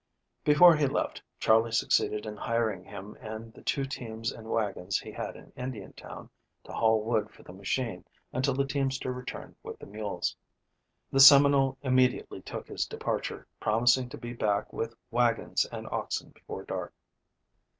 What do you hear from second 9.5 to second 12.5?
with the mules. The Seminole immediately